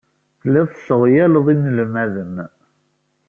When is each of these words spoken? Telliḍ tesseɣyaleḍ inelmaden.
Telliḍ 0.39 0.67
tesseɣyaleḍ 0.69 1.47
inelmaden. 1.53 2.35